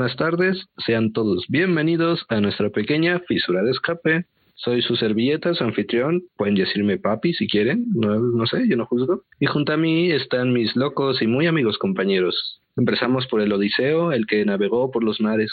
[0.00, 0.64] Buenas tardes.
[0.78, 4.24] Sean todos bienvenidos a nuestra pequeña fisura de escape.
[4.54, 6.22] Soy su servilleta, su anfitrión.
[6.38, 7.84] Pueden decirme papi si quieren.
[7.94, 9.24] No, no sé, yo no juzgo.
[9.38, 12.62] Y junto a mí están mis locos y muy amigos compañeros.
[12.76, 15.50] Empezamos por el Odiseo, el que navegó por los mares.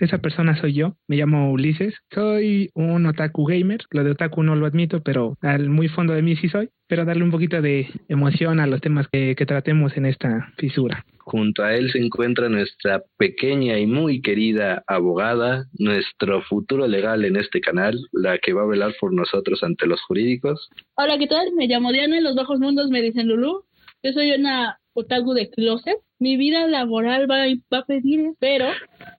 [0.00, 4.54] Esa persona soy yo, me llamo Ulises, soy un otaku gamer, lo de otaku no
[4.54, 7.88] lo admito, pero al muy fondo de mí sí soy, pero darle un poquito de
[8.08, 11.04] emoción a los temas que, que tratemos en esta fisura.
[11.18, 17.36] Junto a él se encuentra nuestra pequeña y muy querida abogada, nuestro futuro legal en
[17.36, 20.68] este canal, la que va a velar por nosotros ante los jurídicos.
[20.96, 21.52] Hola, ¿qué tal?
[21.56, 23.64] Me llamo Diana, en los bajos mundos me dicen Lulu.
[24.02, 25.98] Yo soy una otaku de closet.
[26.18, 28.66] Mi vida laboral va, va a pedir, pero,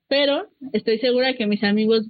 [0.08, 2.08] pero estoy segura que mis amigos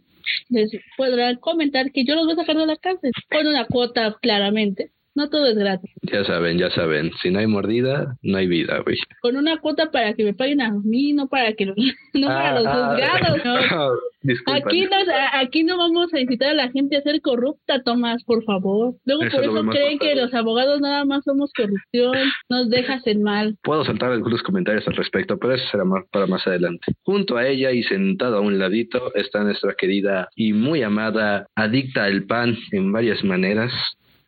[0.49, 4.17] les podrán comentar que yo los voy a sacar de la cárcel con una cuota
[4.21, 4.91] claramente.
[5.13, 5.91] No todo es gratis.
[6.03, 8.97] Ya saben, ya saben, si no hay mordida, no hay vida, güey.
[9.21, 11.75] Con una cuota para que me paguen a mí, no para que los,
[12.13, 13.41] no para los Ah, juzgados.
[13.45, 13.91] ah, ¿no?
[14.21, 14.59] disculpa.
[14.67, 18.43] Aquí, nos, aquí no vamos a incitar a la gente a ser corrupta, Tomás, por
[18.45, 18.93] favor.
[19.05, 22.15] Luego Eso por eso creen que los abogados nada más somos corrupción,
[22.49, 23.57] nos dejas en mal.
[23.63, 26.93] Puedo soltar algunos comentarios al respecto, pero eso será más para más adelante.
[27.03, 32.05] Junto a ella y sentado a un ladito está nuestra querida y muy amada adicta
[32.05, 33.71] al pan en varias maneras.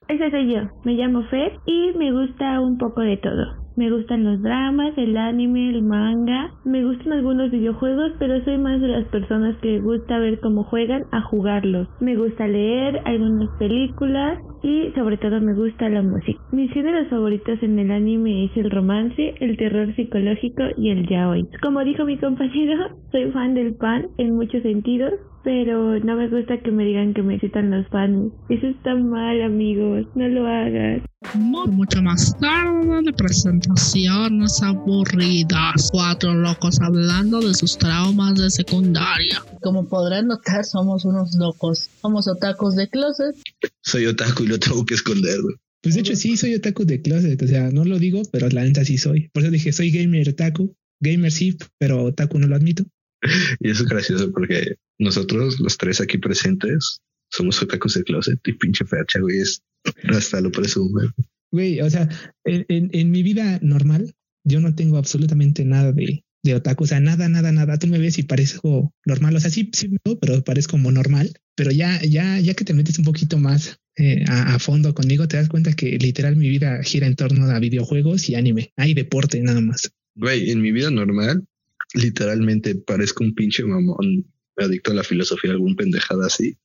[0.08, 3.64] Ese soy yo, me llamo Fer y me gusta un poco de todo.
[3.76, 8.80] Me gustan los dramas, el anime, el manga, me gustan algunos videojuegos, pero soy más
[8.80, 11.88] de las personas que gusta ver cómo juegan a jugarlos.
[12.00, 16.40] Me gusta leer algunas películas y sobre todo me gusta la música.
[16.52, 21.48] Mis géneros favoritos en el anime es el romance, el terror psicológico y el yaoi.
[21.64, 25.14] Como dijo mi compañero, soy fan del pan en muchos sentidos,
[25.44, 28.32] pero no me gusta que me digan que me citan los fans.
[28.50, 30.06] Eso está mal, amigos.
[30.16, 31.02] No lo hagas.
[31.36, 35.90] Mu- Mucho más tarde de presentaciones aburridas.
[35.92, 39.42] Cuatro locos hablando de sus traumas de secundaria.
[39.62, 41.90] Como podrán notar, somos unos locos.
[42.02, 43.36] Somos otakus de closet.
[43.82, 45.56] Soy otaku y lo tengo que esconder, güey.
[45.82, 48.64] Pues de hecho sí, soy otaku de closet, o sea, no lo digo, pero la
[48.64, 49.28] neta sí soy.
[49.34, 50.74] Por eso dije, soy gamer otaku.
[51.02, 52.86] Gamer sí, pero otaku no lo admito.
[53.60, 58.54] Y eso es gracioso porque nosotros, los tres aquí presentes, somos otakus de closet y
[58.54, 59.62] pinche fecha, güey, es
[60.10, 61.10] hasta lo presume.
[61.52, 62.10] Güey, o sea,
[62.46, 66.88] en, en, en mi vida normal, yo no tengo absolutamente nada de, de otaku, o
[66.88, 67.78] sea, nada, nada, nada.
[67.80, 69.90] Tú me ves y parezco normal, o sea, sí, sí,
[70.20, 71.34] pero parezco como normal.
[71.56, 75.28] Pero ya, ya, ya que te metes un poquito más eh, a, a fondo conmigo,
[75.28, 78.74] te das cuenta que literal mi vida gira en torno a videojuegos y anime.
[78.76, 79.92] Hay deporte nada más.
[80.16, 81.46] Güey, en mi vida normal,
[81.94, 84.26] literalmente parezco un pinche mamón
[84.58, 86.56] adicto a la filosofía, algún pendejada así.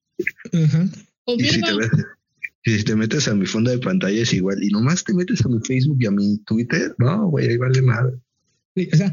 [0.53, 0.89] Ajá.
[1.27, 1.79] Y si te, Confirmo.
[1.81, 2.05] metes,
[2.65, 4.63] y si te metes a mi fondo de pantalla es igual.
[4.63, 7.83] Y nomás te metes a mi Facebook y a mi Twitter, no, güey, ahí vale
[7.83, 8.17] madre.
[8.77, 9.13] Sí, O sea,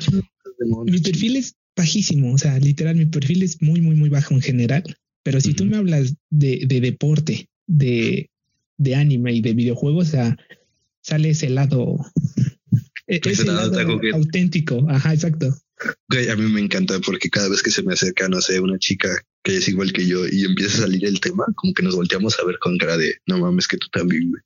[0.86, 4.42] mi perfil es bajísimo, o sea, literal, mi perfil es muy, muy, muy bajo en
[4.42, 4.84] general.
[5.24, 5.72] Pero si tú Ujú.
[5.72, 8.30] me hablas de, de deporte, de,
[8.78, 10.38] de anime y de videojuegos, o sea,
[11.02, 11.98] sale ese lado,
[13.08, 14.86] e- Ese ese lado lado otaku que- auténtico.
[14.90, 15.54] Ajá, exacto.
[16.10, 18.78] Güey, a mí me encanta porque cada vez que se me acerca, no sé, una
[18.80, 19.10] chica
[19.44, 22.40] que es igual que yo y empieza a salir el tema, como que nos volteamos
[22.40, 24.42] a ver con cara de, no mames, que tú también, güey.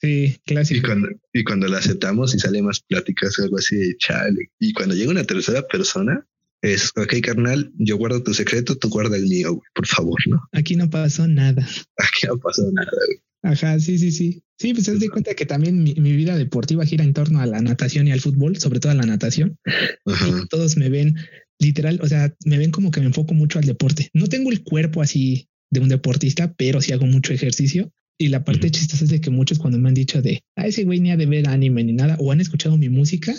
[0.00, 0.86] Sí, Y clásico.
[0.86, 4.50] cuando, y cuando la aceptamos y sale más pláticas, algo así de chale.
[4.58, 6.26] Y cuando llega una tercera persona,
[6.60, 10.42] es, ok, carnal, yo guardo tu secreto, tú guarda el mío, güey, por favor, ¿no?
[10.52, 11.66] Aquí no pasó nada.
[11.98, 13.18] Aquí no pasado nada, güey.
[13.44, 14.42] Ajá, sí, sí, sí.
[14.58, 17.46] Sí, pues te de cuenta que también mi, mi vida deportiva gira en torno a
[17.46, 19.58] la natación y al fútbol, sobre todo a la natación.
[20.06, 20.46] Ajá.
[20.48, 21.16] todos me ven
[21.58, 24.08] literal, o sea, me ven como que me enfoco mucho al deporte.
[24.14, 27.92] No tengo el cuerpo así de un deportista, pero sí hago mucho ejercicio.
[28.16, 28.72] Y la parte Ujú.
[28.76, 31.16] chistosa es de que muchos cuando me han dicho de, a ese güey ni ha
[31.16, 33.34] de ver anime ni nada, o han escuchado mi música,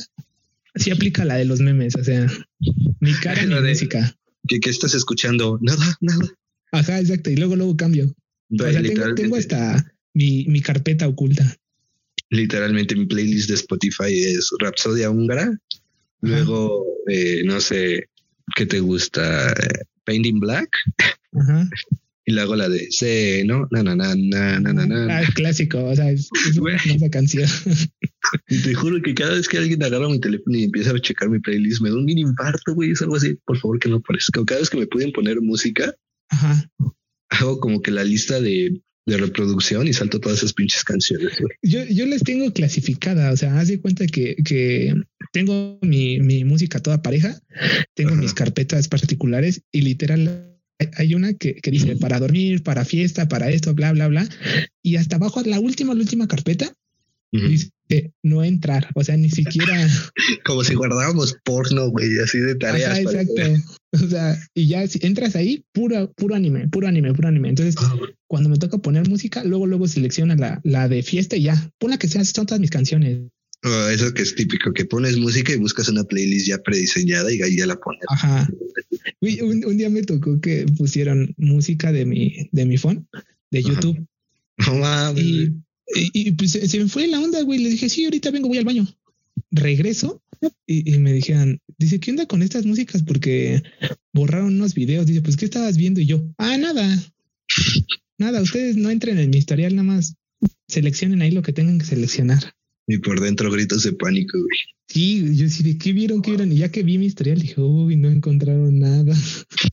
[0.76, 2.28] sí aplica la de los memes, o sea,
[3.00, 4.16] mi cara, mi de- música.
[4.48, 5.58] ¿Qué, qué estás escuchando?
[5.62, 6.30] Nada, nada.
[6.74, 7.30] Ajá, exacto.
[7.32, 8.06] Y luego, luego cambio.
[8.08, 8.14] O
[8.50, 11.46] Güey, sea, tengo, tengo hasta mi, mi carpeta oculta.
[12.32, 15.58] literalmente mi playlist de Spotify es Rapsodia húngara.
[16.22, 18.10] Luego, eh, no sé,
[18.56, 19.54] ¿qué te gusta?
[20.06, 20.70] Painting Black.
[21.34, 21.70] Ajá.
[22.28, 23.68] Y luego la de C, ¿no?
[23.70, 25.20] Na, na, na, na, na, na, na.
[25.20, 25.84] Ah, clásico.
[25.86, 27.48] O sea, es, es una hermosa canción.
[28.50, 31.30] Y te juro que cada vez que alguien agarra mi teléfono y empieza a checar
[31.30, 32.90] mi playlist, me da un mini infarto, güey.
[32.92, 34.44] Es algo así, por favor, que no aparezca.
[34.44, 35.94] Cada vez que me pueden poner música,
[36.30, 36.68] Ajá.
[37.30, 41.38] hago como que la lista de, de reproducción y salto todas esas pinches canciones.
[41.40, 41.54] güey.
[41.62, 44.94] Yo, yo las tengo clasificada, o sea, haz de cuenta que, que
[45.32, 47.40] tengo mi, mi música toda pareja,
[47.94, 48.22] tengo Ajá.
[48.22, 50.52] mis carpetas particulares y literal
[50.98, 54.28] hay- una que, que dice para dormir, para fiesta, para esto, bla, bla, bla.
[54.82, 56.74] Y hasta abajo, la última, la última carpeta
[57.32, 59.88] dice eh, no entrar, o sea, ni siquiera.
[60.46, 62.92] Como si guardábamos porno, güey, así de tareas.
[62.92, 63.42] Ajá, exacto.
[63.92, 67.50] O sea, y ya si entras ahí, puro, puro anime, puro anime, puro anime.
[67.50, 67.96] Entonces, Ah,
[68.28, 71.92] cuando me toca poner música, luego, luego selecciona la, la de fiesta y ya, pon
[71.92, 73.20] la que sea, son todas mis canciones.
[73.64, 77.42] oh, eso que es típico, que pones música y buscas una playlist ya prediseñada y
[77.42, 78.02] ahí ya la pones.
[78.10, 78.50] Ajá.
[79.22, 83.08] Güey, un, un día me tocó que pusieron música de mi, de mi phone,
[83.52, 83.70] de Ajá.
[83.70, 84.06] YouTube.
[84.58, 85.24] No mames.
[85.24, 85.54] Y,
[85.88, 87.60] y, y, pues se, se me fue la onda, güey.
[87.60, 88.88] Le dije, sí, ahorita vengo, voy al baño.
[89.52, 90.22] Regreso
[90.66, 93.04] y, y me dijeron, dice, ¿qué onda con estas músicas?
[93.04, 93.64] Porque
[94.14, 95.06] borraron unos videos.
[95.06, 96.02] Dice, pues, ¿qué estabas viendo?
[96.02, 97.04] Y yo, ah, nada.
[98.18, 100.16] Nada, ustedes no entren en mi historial, nada más
[100.68, 102.54] seleccionen ahí lo que tengan que seleccionar.
[102.88, 104.58] Y por dentro gritos de pánico, güey.
[104.88, 106.22] Sí, yo sí, ¿de qué vieron?
[106.22, 106.52] ¿Qué vieron?
[106.52, 109.16] Y ya que vi mi historial, dije, uy, no encontraron nada.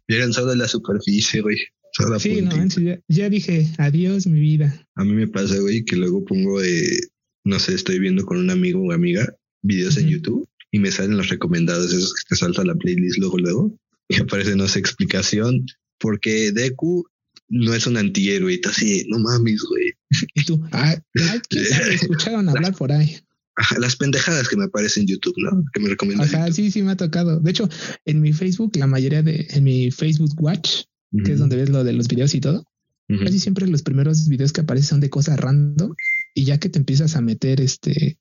[0.09, 1.57] Llegan solo la superficie, güey.
[1.93, 2.57] Sí, no, puntita.
[2.57, 4.87] manches, ya, ya dije, adiós, mi vida.
[4.95, 7.01] A mí me pasa, güey, que luego pongo, eh,
[7.45, 10.09] no sé, estoy viendo con un amigo o amiga videos en.
[10.09, 13.79] YouTube y me salen los recomendados, esos que te salta la playlist luego, luego,
[14.09, 15.67] y aparece, no sé, explicación,
[15.99, 17.07] porque Deku
[17.49, 19.93] no es un antihéroe, tú así, no mames, güey.
[20.35, 20.97] Y tú, ah,
[21.49, 21.95] ¿quién sabe?
[21.95, 23.19] Escucharon hablar por ahí.
[23.55, 25.63] Ajá, Las pendejadas que me aparecen en YouTube, ¿no?
[25.75, 26.27] Que me recomiendan.
[26.27, 27.39] Ajá, sí, sí me ha tocado.
[27.39, 27.69] De hecho,
[28.07, 30.85] en mi Facebook, la mayoría de, en mi Facebook Watch,
[31.25, 32.65] que es donde ves lo de los videos y todo,
[33.09, 33.25] Ujú.
[33.25, 35.95] casi siempre los primeros videos que aparecen son de cosas random
[36.35, 38.19] y ya que te empiezas a meter, este,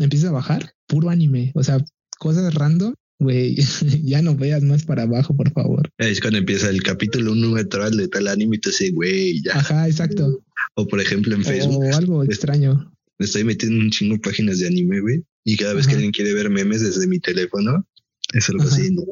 [0.00, 1.78] empiezas a bajar, puro anime, o sea,
[2.18, 3.56] cosas random, güey,
[4.04, 5.88] ya no veas más para abajo, por favor.
[5.98, 9.58] Es cuando empieza el capítulo uno natural de tal anime y te dice, güey, ya.
[9.58, 10.42] Ajá, exacto.
[10.74, 12.92] O por ejemplo en Facebook, O algo extraño.
[13.18, 15.22] me estoy metiendo un chingo páginas de anime, güey.
[15.44, 15.96] Y cada vez que Ajá.
[15.98, 17.86] alguien quiere ver memes desde mi teléfono,
[18.32, 18.74] es algo Ajá.
[18.74, 19.02] así, no,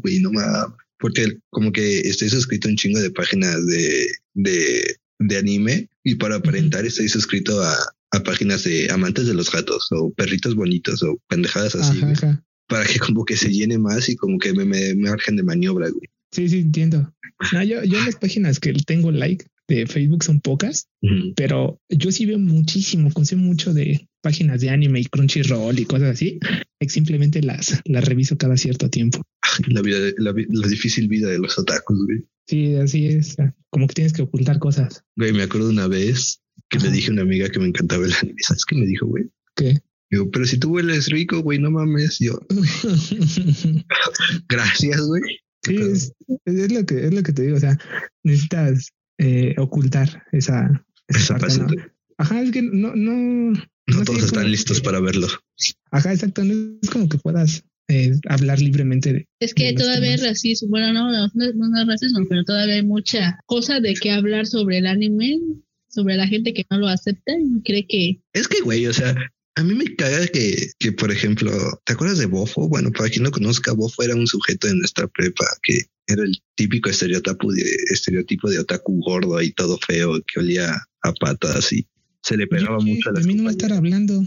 [0.00, 0.76] güey, no mames.
[1.00, 6.14] Porque como que estoy suscrito a un chingo de páginas de, de, de anime y
[6.16, 7.74] para aparentar estoy suscrito a,
[8.12, 12.12] a páginas de amantes de los gatos o perritos bonitos o pendejadas así, Ajá, güey,
[12.12, 12.44] ajá.
[12.68, 15.42] para que como que se llene más y como que me, me, me margen de
[15.42, 16.08] maniobra, güey.
[16.32, 17.12] Sí, sí, entiendo.
[17.52, 21.34] No, yo, yo en las páginas que tengo like de Facebook son pocas, Ujú.
[21.36, 26.10] pero yo sí veo muchísimo, consumo mucho de páginas de anime y Crunchyroll y cosas
[26.10, 26.38] así.
[26.86, 29.22] Simplemente las, las reviso cada cierto tiempo.
[29.68, 32.24] La vida, de- la, la difícil vida de los otakus, güey.
[32.46, 33.36] Sí, así es.
[33.70, 35.04] Como que tienes que ocultar cosas.
[35.16, 36.92] Güey, me acuerdo una vez que le Ajá.
[36.94, 38.36] dije a una amiga que me encantaba el anime.
[38.40, 39.24] ¿Sabes qué me dijo, güey?
[39.54, 39.78] ¿Qué?
[40.10, 42.18] Digo, pero si tú hueles rico, güey, no mames.
[42.18, 42.40] Yo,
[44.48, 45.22] gracias, güey.
[45.64, 46.12] sí, es,
[46.44, 47.56] es lo que es lo que te digo.
[47.56, 47.78] O sea,
[48.24, 48.90] necesitas
[49.20, 51.68] eh, ocultar esa, esa Esa parte, ¿no?
[51.68, 51.92] faceta.
[52.18, 53.12] Ajá, es que no, no,
[53.52, 55.28] No no todos están listos que- para verlo.
[55.90, 56.42] Ajá, exacto.
[56.44, 59.26] No es como que puedas eh, hablar libremente de.
[59.40, 60.68] Es que de todavía hay racismo.
[60.68, 64.46] Bueno, no, no, no, no es racismo, pero todavía hay mucha cosa de que hablar
[64.46, 65.38] sobre el anime,
[65.88, 69.14] sobre la gente que no lo acepta y cree que Es que, güey, o sea,
[69.56, 71.50] a mí me caga que, que, por ejemplo,
[71.84, 72.68] ¿te acuerdas de Bofo?
[72.68, 76.36] Bueno, para quien no conozca, Bofo era un sujeto en nuestra prepa que era el
[76.54, 81.86] típico estereotipo de, estereotipo de otaku gordo y todo feo, que olía a patas y
[82.22, 84.22] se le pegaba mucho a las mí no va a estar hablando.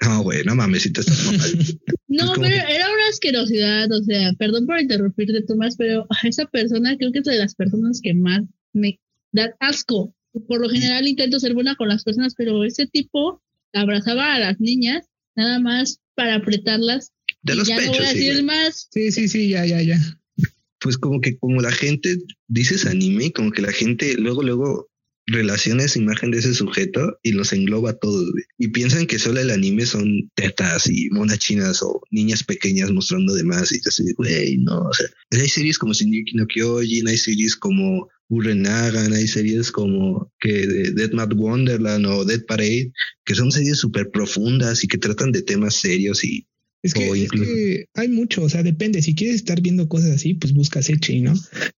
[0.00, 1.18] No, güey, no mames, si te estás.
[2.08, 6.44] No, pero que- era una asquerosidad, o sea, perdón por interrumpirte, Tomás, pero a esa
[6.46, 8.42] persona creo que es de las personas que más
[8.74, 8.98] me
[9.30, 10.14] da asco.
[10.46, 14.60] Por lo general intento ser buena con las personas, pero ese tipo abrazaba a las
[14.60, 15.06] niñas
[15.36, 17.12] nada más para apretarlas.
[17.42, 18.88] De y los ya no voy pechos, a decir más.
[18.92, 19.98] Sí, sí, sí, ya, ya, ya.
[20.82, 24.88] Pues como que como la gente dices anime, como que la gente luego, luego
[25.26, 28.44] relaciona esa imagen de ese sujeto y los engloba todos, güey.
[28.58, 33.34] Y piensan que solo el anime son tetas y monas chinas o niñas pequeñas mostrando
[33.34, 33.72] demás.
[33.72, 38.08] Y así, güey, no, o sea, hay series como Shingeki no Kyojin, hay series como
[38.32, 42.90] Gurren hay series como que de Dead Mad Wonderland o Dead Parade,
[43.26, 46.46] que son series súper profundas y que tratan de temas serios y
[46.82, 47.30] Es que, es
[47.94, 49.02] hay mucho, o sea, depende.
[49.02, 51.32] Si quieres estar viendo cosas así, pues buscas Echi, ¿no?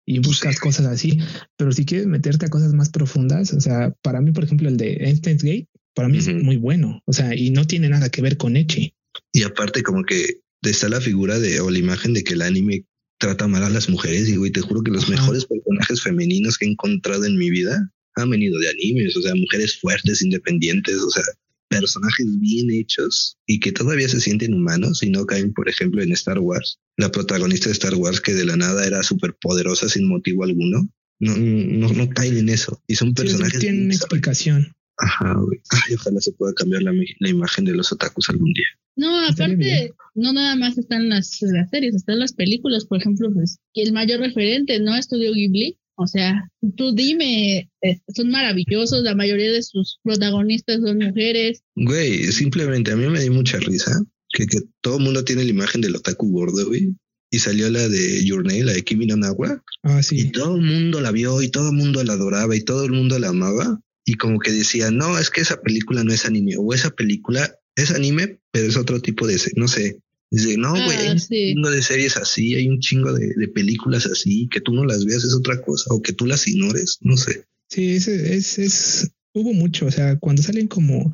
[0.06, 0.60] Y buscas Sí.
[0.60, 1.18] cosas así.
[1.58, 4.78] Pero si quieres meterte a cosas más profundas, o sea, para mí, por ejemplo, el
[4.78, 7.02] de Enstein's Gate, para mí es muy bueno.
[7.04, 8.94] O sea, y no tiene nada que ver con Echi.
[9.32, 12.86] Y aparte como que está la figura de o la imagen de que el anime
[13.18, 15.12] trata mal a las mujeres y güey, te juro que los Ajá.
[15.12, 19.34] mejores personajes femeninos que he encontrado en mi vida han venido de animes, o sea,
[19.34, 21.22] mujeres fuertes, independientes, o sea,
[21.68, 26.12] personajes bien hechos y que todavía se sienten humanos y no caen, por ejemplo, en
[26.12, 26.78] Star Wars.
[26.96, 30.88] La protagonista de Star Wars que de la nada era súper poderosa sin motivo alguno.
[31.20, 32.82] No, no, no caen en eso.
[32.86, 33.60] Y son Sí, personajes.
[33.60, 34.02] tienen una desarrollados.
[34.12, 34.72] explicación.
[34.98, 35.58] Ajá, güey.
[35.70, 38.66] Ay, ojalá se pueda cambiar la, la imagen de los otakus algún día.
[38.96, 43.58] No, aparte, no nada más están las, las series, están las películas, por ejemplo, pues,
[43.72, 44.94] y el mayor referente, ¿no?
[44.96, 50.98] Estudio Ghibli, O sea, tú dime, eh, son maravillosos, la mayoría de sus protagonistas son
[50.98, 51.62] mujeres.
[51.76, 53.92] Güey, simplemente a mí me dio mucha risa
[54.30, 56.94] que, que todo el mundo tiene la imagen del otaku gordo, güey.
[57.30, 59.62] Y salió la de Your Name, la de Kimi no Nawa.
[59.82, 62.84] Ah, Y todo el mundo la vio y todo el mundo la adoraba y todo
[62.84, 63.80] el mundo la amaba.
[64.04, 66.54] Y como que decía, no, es que esa película no es anime.
[66.58, 69.98] O esa película es anime, pero es otro tipo de, no sé.
[70.34, 71.52] Dice, no, güey, hay Ah, un sí.
[71.54, 75.04] chingo de series así, hay un chingo de, de películas así, que tú no las
[75.04, 77.44] veas es otra cosa, o que tú las ignores, no sé.
[77.70, 81.12] Sí, es, es, es, hubo mucho, o sea, cuando salen como,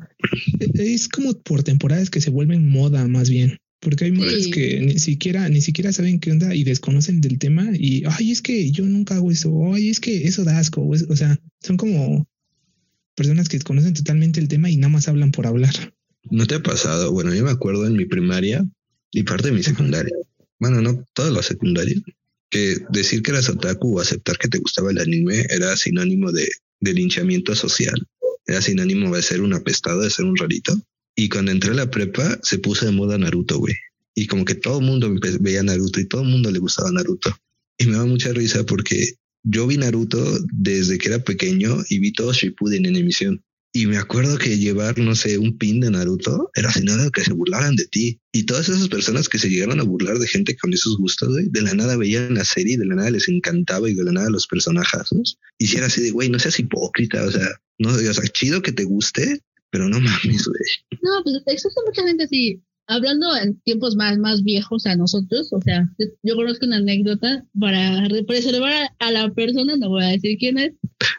[0.59, 4.51] es como por temporadas que se vuelven moda más bien, porque hay Sí.
[4.51, 8.41] que ni siquiera, ni siquiera saben qué onda y desconocen del tema y, ay, es
[8.41, 11.15] que yo nunca hago eso, o, ay, es que eso da asco, o, es- o
[11.15, 12.27] sea, son como
[13.15, 15.73] personas que desconocen totalmente el tema y nada más hablan por hablar.
[16.29, 17.11] ¿No te ha pasado?
[17.11, 18.65] Bueno, yo me acuerdo en mi primaria
[19.11, 20.15] y parte de mi secundaria.
[20.59, 21.95] Bueno, no toda la secundaria.
[22.49, 26.49] Que decir que eras otaku o aceptar que te gustaba el anime era sinónimo de,
[26.79, 27.95] de linchamiento social.
[28.45, 30.79] Era sinónimo de ser un apestado, de ser un rarito.
[31.15, 33.75] Y cuando entré a la prepa, se puso de moda Naruto, güey.
[34.15, 37.35] Y como que todo el mundo veía Naruto y todo el mundo le gustaba Naruto.
[37.77, 39.13] Y me da mucha risa porque
[39.43, 43.43] yo vi Naruto desde que era pequeño y vi todo Shippuden en emisión.
[43.73, 47.31] Y me acuerdo que llevar, no sé, un pin de Naruto era de que se
[47.31, 48.19] burlaran de ti.
[48.33, 51.47] Y todas esas personas que se llegaron a burlar de gente con esos gustos, güey,
[51.49, 54.29] de la nada veían la serie, de la nada les encantaba y de la nada
[54.29, 55.37] los personajazos.
[55.57, 57.47] Y si era así de, güey, no seas hipócrita, o sea,
[57.79, 60.99] no, o sea, chido que te guste, pero no mames, güey.
[61.01, 62.61] No, pues exactamente así.
[62.87, 67.45] Hablando en tiempos más, más viejos a nosotros, o sea, yo, yo conozco una anécdota
[67.57, 70.73] para re- preservar a, a la persona, no voy a decir quién es.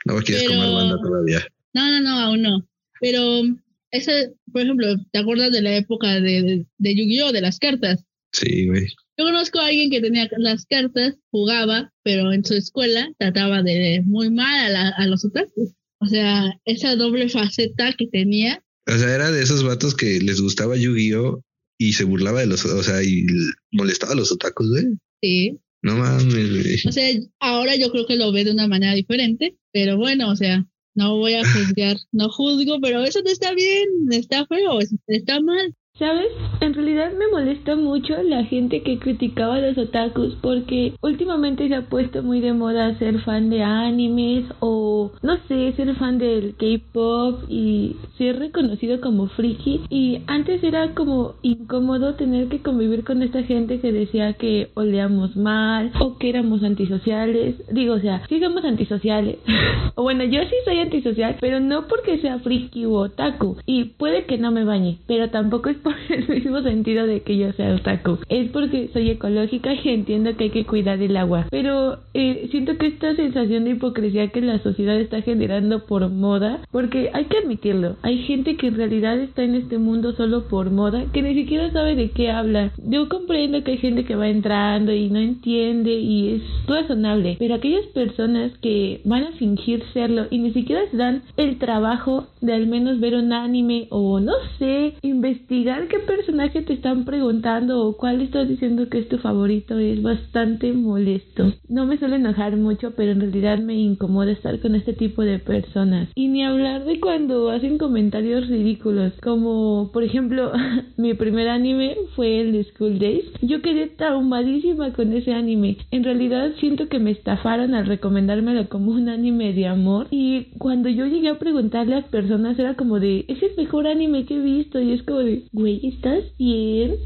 [0.05, 1.47] No quieres Pero- comer banda todavía.
[1.75, 2.69] No, no, no, aún no.
[3.01, 3.43] Pero
[3.91, 4.13] esa,
[4.53, 8.05] por ejemplo, ¿te acuerdas de la época de, de, de Yu-Gi-Oh, de las cartas?
[8.33, 8.87] Sí, güey.
[9.19, 14.03] Yo conozco a alguien que tenía las cartas, jugaba, pero en su escuela trataba de
[14.05, 15.71] muy mal a, la- a los otakus.
[15.99, 20.41] O sea, esa doble faceta que tenía, O sea, era de esos vatos que les
[20.41, 21.43] gustaba Yu-Gi-Oh!
[21.79, 23.27] y se burlaba de los, o sea, y
[23.73, 24.85] molestaba a los otakus, güey.
[25.23, 25.59] sí.
[25.85, 26.77] No mames, güey.
[26.87, 27.09] O sea,
[27.41, 30.65] ahora yo creo que lo ve de una manera diferente, pero bueno, o sea,
[30.95, 35.75] no voy a juzgar, no juzgo, pero eso no está bien, está feo, está mal.
[35.99, 36.33] ¿Sabes?
[36.61, 41.75] En realidad me molesta mucho la gente que criticaba a los otakus porque últimamente se
[41.75, 46.55] ha puesto muy de moda ser fan de animes o no sé, ser fan del
[46.57, 53.23] K-pop y ser reconocido como friki y antes era como incómodo tener que convivir con
[53.23, 57.57] esta gente que decía que oleamos mal o que éramos antisociales.
[57.71, 59.37] Digo, o sea, sí somos antisociales.
[59.95, 64.25] o bueno, yo sí soy antisocial, pero no porque sea friki u otaku y puede
[64.25, 67.75] que no me bañe, pero tampoco es por el mismo sentido de que yo sea
[67.75, 68.19] otaku.
[68.29, 71.47] Es porque soy ecológica y entiendo que hay que cuidar el agua.
[71.51, 76.61] Pero eh, siento que esta sensación de hipocresía que la sociedad está generando por moda,
[76.71, 80.71] porque hay que admitirlo, hay gente que en realidad está en este mundo solo por
[80.71, 82.73] moda, que ni siquiera sabe de qué habla.
[82.85, 87.55] Yo comprendo que hay gente que va entrando y no entiende y es razonable, pero
[87.55, 92.53] aquellas personas que van a fingir serlo y ni siquiera se dan el trabajo de
[92.53, 97.97] al menos ver un anime o no sé, investigar qué personaje te están preguntando o
[97.97, 101.53] cuál estás diciendo que es tu favorito es bastante molesto.
[101.69, 105.39] No me suele enojar mucho, pero en realidad me incomoda estar con este tipo de
[105.39, 106.09] personas.
[106.15, 110.53] Y ni hablar de cuando hacen comentarios ridículos, como por ejemplo,
[110.97, 113.25] mi primer anime fue el de School Days.
[113.41, 115.79] Yo quedé traumadísima con ese anime.
[115.91, 120.07] En realidad siento que me estafaron al recomendármelo como un anime de amor.
[120.11, 123.87] Y cuando yo llegué a preguntarle a las personas era como de, es el mejor
[123.87, 124.81] anime que he visto.
[124.81, 126.97] Y es como de, güey, ¿estás bien?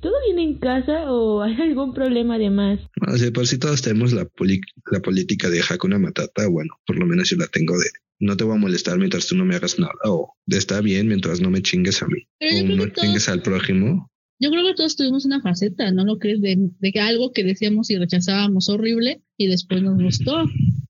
[0.00, 2.78] ¿Todo bien en casa o hay algún problema de más?
[3.12, 6.96] O sea, por si todos tenemos la, poli- la política de Hakuna Matata, bueno, por
[6.98, 7.86] lo menos yo la tengo de
[8.20, 11.08] no te voy a molestar mientras tú no me hagas nada, o de está bien
[11.08, 14.08] mientras no me chingues a mí, o no todos- chingues al prójimo.
[14.38, 16.40] Yo creo que todos tuvimos una faceta, ¿no lo crees?
[16.40, 20.44] De, de que algo que decíamos y rechazábamos horrible y después nos gustó.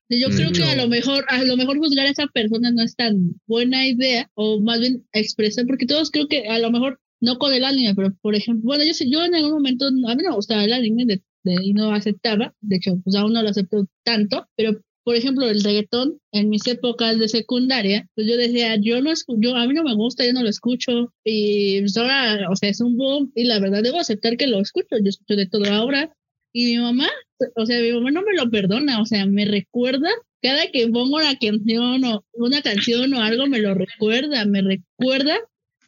[0.08, 2.96] Yo creo que a lo mejor, a lo mejor juzgar a esa persona no es
[2.96, 7.38] tan buena idea, o más bien expresar, porque todos creo que a lo mejor, no
[7.38, 10.22] con el anime, pero por ejemplo, bueno, yo sé, yo en algún momento, a mí
[10.22, 13.42] no me gustaba el anime de, de- y no aceptaba, de hecho, pues aún no
[13.42, 14.72] lo acepto tanto, pero
[15.04, 19.36] por ejemplo, el reggaetón en mis épocas de secundaria, pues yo decía, yo no escu-
[19.40, 22.68] yo a mí no me gusta, yo no lo escucho y pues ahora, o sea,
[22.70, 25.64] es un boom y la verdad debo aceptar que lo escucho, yo escucho de todo
[25.72, 26.12] ahora
[26.52, 27.08] y mi mamá,
[27.56, 30.08] o sea, mi mamá no me lo perdona, o sea, me recuerda
[30.42, 35.36] cada que pongo una canción o una canción o algo me lo recuerda, me recuerda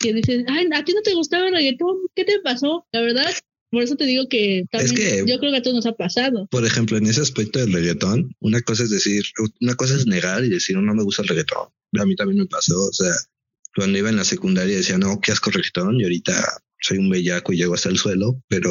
[0.04, 2.87] que dices, ay, a ti no te gustaba el reggaetón, ¿qué te pasó?
[2.92, 3.26] La verdad,
[3.70, 6.46] por eso te digo que también que- yo creo que a todos nos ha pasado.
[6.50, 9.25] Por ejemplo, en ese aspecto del reggaetón, una cosa es decir,
[9.61, 11.68] una cosa es negar y decir, no me gusta el reggaetón.
[11.99, 13.12] A mí también me pasó, o sea,
[13.76, 17.52] cuando iba en la secundaria decía, no, qué asco reggaetón y ahorita soy un bellaco
[17.52, 18.70] y llego hasta el suelo, pero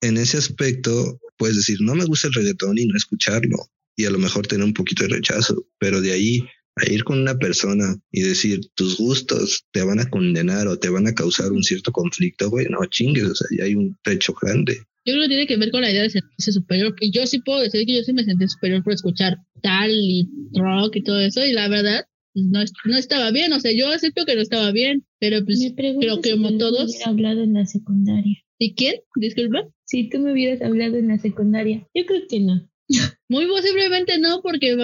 [0.00, 3.56] en ese aspecto puedes decir, no me gusta el reggaetón y no escucharlo
[3.96, 6.40] y a lo mejor tener un poquito de rechazo, pero de ahí
[6.76, 10.90] a ir con una persona y decir tus gustos te van a condenar o te
[10.90, 14.34] van a causar un cierto conflicto, güey, no chingues, o sea, ya hay un techo
[14.40, 14.78] grande.
[15.06, 16.94] Yo creo que tiene que ver con la idea de sentirse superior.
[17.00, 20.28] Y yo sí puedo decir que yo sí me sentí superior por escuchar tal y
[20.52, 21.46] rock y todo eso.
[21.46, 23.52] Y la verdad, no, no estaba bien.
[23.52, 25.06] O sea, yo acepto que no estaba bien.
[25.20, 27.06] Pero pues, creo que si como tú me todos.
[27.06, 28.36] hablado en la secundaria.
[28.58, 28.96] ¿Y quién?
[29.14, 29.68] Disculpa.
[29.84, 31.86] Si tú me hubieras hablado en la secundaria.
[31.94, 32.68] Yo creo que no.
[33.28, 34.76] Muy posiblemente no, porque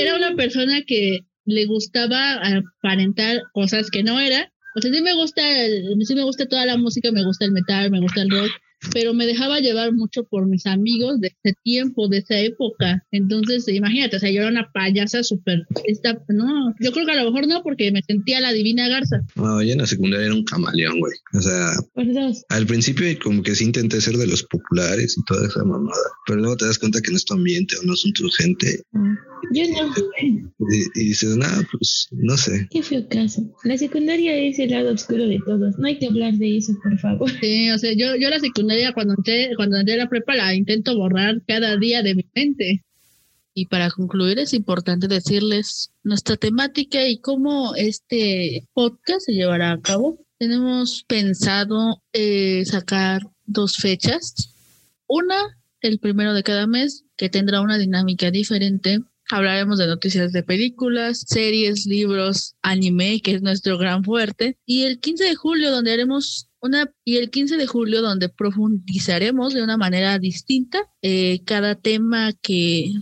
[0.00, 1.20] era una persona que
[1.50, 2.40] le gustaba
[2.80, 4.52] aparentar cosas que no era.
[4.76, 7.52] O sea, sí me gusta, el- sí me gusta toda la música, me gusta el
[7.52, 8.50] metal, me gusta el rock,
[8.92, 13.04] pero me dejaba llevar mucho por mis amigos de ese tiempo, de esa época.
[13.10, 17.22] Entonces, imagínate, o sea, yo era una payasa súper, esta, no, yo creo que a
[17.22, 19.20] lo mejor no, porque me sentía la divina garza.
[19.34, 21.12] No, yo en la secundaria era un camaleón, güey.
[21.34, 21.72] O sea,
[22.48, 26.38] al principio como que sí intenté ser de los populares y toda esa mamada, pero
[26.38, 29.14] luego te das cuenta que no es tu ambiente o no son tu gente Ah,
[29.52, 29.94] Yo no.
[30.22, 32.68] y, y dices, nada, pues no sé.
[32.70, 33.42] Qué feo caso.
[33.64, 35.78] La secundaria es el lado oscuro de todos.
[35.78, 37.30] No hay que hablar de eso, por favor.
[37.40, 40.54] Sí, o sea, yo, yo la secundaria cuando entré, cuando entré a la prepa la
[40.54, 42.84] intento borrar cada día de mi mente.
[43.54, 49.80] Y para concluir, es importante decirles nuestra temática y cómo este podcast se llevará a
[49.80, 50.24] cabo.
[50.38, 54.54] Tenemos pensado eh, sacar dos fechas.
[55.06, 59.00] Una, el primero de cada mes, que tendrá una dinámica diferente.
[59.30, 64.58] Hablaremos de noticias de películas, series, libros, anime, que es nuestro gran fuerte.
[64.66, 69.54] Y el 15 de julio, donde haremos una, y el 15 de julio, donde profundizaremos
[69.54, 72.92] de una manera distinta eh, cada tema que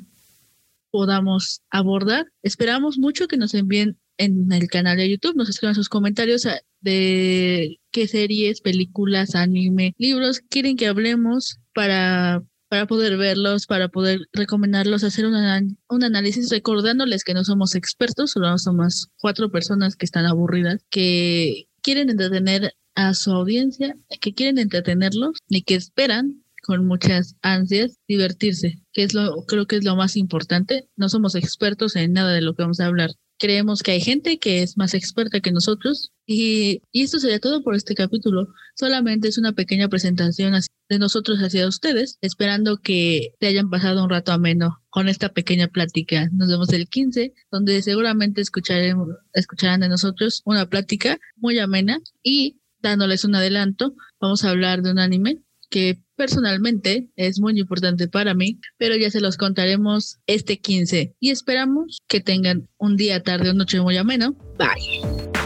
[0.91, 2.27] podamos abordar.
[2.43, 6.61] Esperamos mucho que nos envíen en el canal de YouTube, nos escriban sus comentarios a-
[6.81, 14.29] de qué series, películas, anime, libros quieren que hablemos para, para poder verlos, para poder
[14.33, 20.05] recomendarlos, hacer un, un análisis, recordándoles que no somos expertos, solo somos cuatro personas que
[20.05, 26.85] están aburridas, que quieren entretener a su audiencia, que quieren entretenerlos y que esperan con
[26.87, 30.89] muchas ansias divertirse, que es lo creo que es lo más importante.
[30.97, 33.11] No somos expertos en nada de lo que vamos a hablar.
[33.39, 37.63] Creemos que hay gente que es más experta que nosotros y, y esto sería todo
[37.63, 38.49] por este capítulo.
[38.75, 40.55] Solamente es una pequeña presentación
[40.89, 45.69] de nosotros hacia ustedes, esperando que te hayan pasado un rato ameno con esta pequeña
[45.69, 46.29] plática.
[46.33, 52.61] Nos vemos el 15, donde seguramente escucharemos, escucharán de nosotros una plática muy amena y
[52.81, 58.35] dándoles un adelanto, vamos a hablar de un anime que personalmente es muy importante para
[58.35, 63.51] mí, pero ya se los contaremos este 15 y esperamos que tengan un día, tarde
[63.51, 64.37] o noche muy ameno.
[64.59, 65.38] Bye.